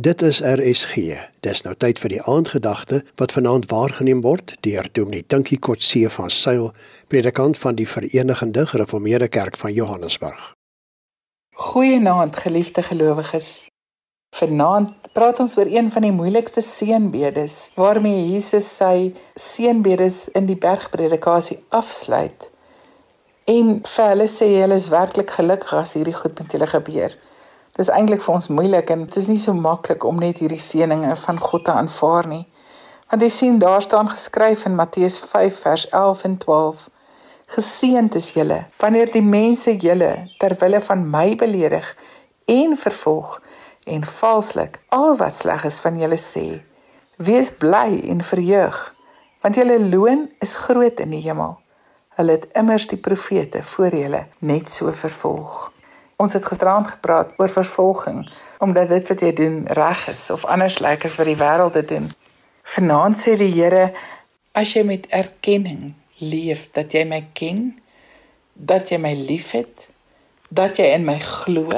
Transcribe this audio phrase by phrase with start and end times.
[0.00, 0.94] Dit is RSG.
[1.44, 6.30] Dis nou tyd vir die aandgedagte wat vanaand waargeneem word deur Dominee Tinkie Kotse van
[6.32, 6.70] Sail,
[7.12, 10.54] predikant van die Verenigde Gereformeerde Kerk van Johannesburg.
[11.52, 13.66] Goeienaand, geliefde gelowiges.
[14.36, 20.56] Vanaand praat ons oor een van die moeilikste seënbedes waarmee Jesus sy seënbedes in die
[20.56, 22.48] bergpredikasie afsluit.
[23.44, 27.20] En vir hulle sê hy hulle is werklik gelukkig as hierdie goed met hulle gebeur.
[27.78, 31.14] Dis eintlik vir ons moeilik en dit is nie so maklik om net hierdie seëninge
[31.24, 32.44] van God te aanvaar nie.
[33.10, 36.88] Want jy sien daar staan geskryf in Matteus 5 vers 11 en 12:
[37.54, 41.88] Geseënd is julle wanneer die mense julle ter wille van my beledig
[42.46, 43.40] en vervolg
[43.90, 46.46] en valslik al wat sleg is van julle sê.
[47.16, 48.78] Wees bly en verheug,
[49.42, 51.58] want julle loon is groot in die hemel.
[52.18, 55.70] Hulle het immers die profete voor julle net so vervolg.
[56.20, 58.24] Ons het gisterand gepraat oor vervolging
[58.60, 61.88] omdat dit wat jy doen reg is of anders lyk as wat die wêreld dit
[61.88, 62.10] doen.
[62.76, 63.86] Vanaand sê die Here
[64.52, 67.70] as jy met erkenning leef dat jy my ken,
[68.52, 69.88] dat jy my liefhet,
[70.52, 71.72] dat jy in my glo,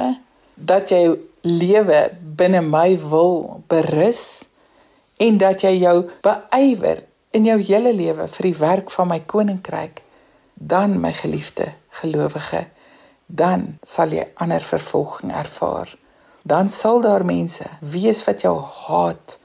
[0.56, 1.04] dat jy
[1.46, 2.00] lewe
[2.38, 4.48] binne my wil berus
[5.22, 10.02] en dat jy jou beywer in jou hele lewe vir die werk van my koninkryk,
[10.54, 11.70] dan my geliefde
[12.02, 12.66] gelowige
[13.32, 15.88] dan sal jy ander vervolging ervaar.
[16.44, 19.38] Dan sal daar mense wees wat jou haat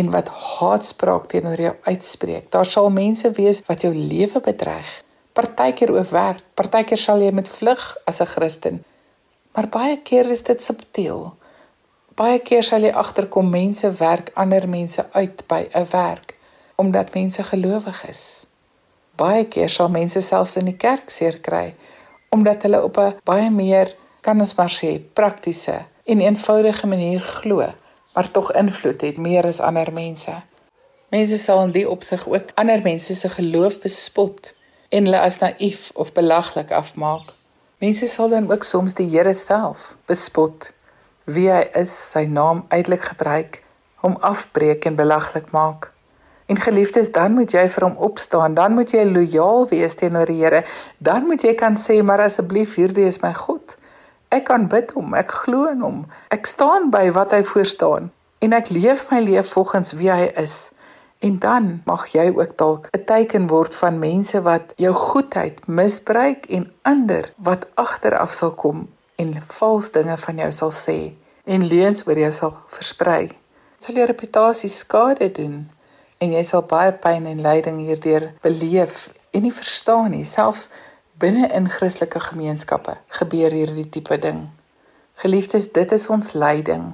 [0.00, 2.46] en wat haatspraak teenoor jou uitspreek.
[2.54, 4.92] Daar sal mense wees wat jou lewe bedreig.
[5.36, 8.84] Partykeer oorwerk, partykeer sal jy met vlug as 'n Christen.
[9.52, 11.34] Maar baie keer is dit subtiel.
[12.14, 16.36] Baie keer sal jy agterkom mense werk ander mense uit by 'n werk
[16.76, 18.46] omdat mense gelowig is.
[19.16, 21.74] Baie keer sal mense selfs in die kerk seer kry
[22.28, 27.72] omdat hulle op 'n baie meer kan ons maar sê praktiese en eenvoudige manier glo,
[28.14, 30.34] maar tog invloed het meer as ander mense.
[31.08, 34.54] Mense sal in die opsig ook ander mense se geloof bespot
[34.88, 37.32] en hulle as naïef of belaglik afmaak.
[37.78, 40.72] Mense sal dan ook soms die Here self bespot
[41.24, 43.62] wie hy is, sy naam uitelik gebruik,
[44.00, 45.92] hom afbreek en belaglik maak.
[46.48, 50.38] En geliefdes, dan moet jy vir hom opstaan, dan moet jy lojaal wees teenoor die
[50.40, 50.62] Here.
[50.98, 53.76] Dan moet jy kan sê, maar asseblief, hierdie is my God.
[54.32, 56.00] Ek kan bid hom, ek glo in hom.
[56.32, 58.10] Ek staan by wat hy voorstaan
[58.44, 60.70] en ek leef my lewe volgens wie hy is.
[61.24, 66.46] En dan mag jy ook dalk 'n teken word van mense wat jou goedheid misbruik
[66.46, 71.12] en ander wat agteraf sal kom en vals dinge van jou sal sê
[71.44, 73.30] en leuns oor jou sal versprei.
[73.78, 75.70] Sal jou reputasie skade doen
[76.18, 80.24] en jy sal baie pyn en lyding hierdeur beleef en nie verstaan nie.
[80.26, 80.68] Selfs
[81.18, 84.48] binne in Christelike gemeenskappe gebeur hierdie tipe ding.
[85.22, 86.90] Geliefdes dit is ons lyding.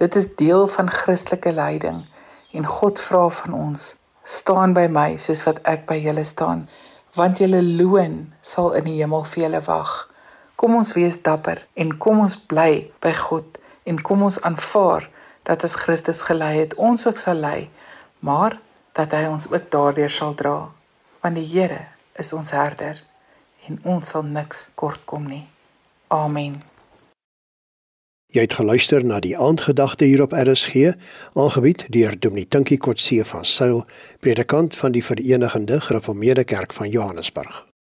[0.00, 2.04] Dit is deel van Christelike lyding.
[2.52, 6.64] En God vra van ons staan by my soos wat ek by julle staan
[7.14, 9.90] want julle loon sal in die hemel vir julle wag.
[10.58, 15.06] Kom ons wees dapper en kom ons bly by God en kom ons aanvaar
[15.46, 17.68] dat as Christus gelei het ons ook sal lei
[18.24, 18.60] maar
[18.96, 20.58] dat hy ons ook daardeur sal dra
[21.24, 21.80] want die Here
[22.20, 23.00] is ons herder
[23.68, 25.46] en ons sal niks kortkom nie.
[26.12, 26.60] Amen.
[28.34, 30.90] Jy het geluister na die aandgedagte hier op RSG
[31.38, 33.84] aangebied deur Dominee Tinkie Kotse van Sail
[34.20, 37.64] predikant van die Verenigde Gereformeerde Kerk van Johannesburg